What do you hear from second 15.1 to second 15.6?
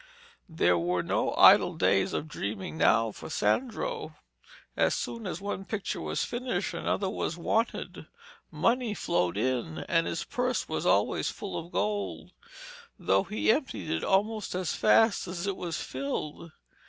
as it